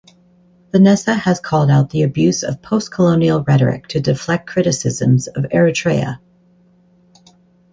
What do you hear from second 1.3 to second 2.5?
called out the (ab)use